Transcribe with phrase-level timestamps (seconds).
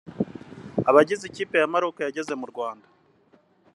[0.89, 2.87] Abagize ikipe ya Maroc yageze mu Rwanda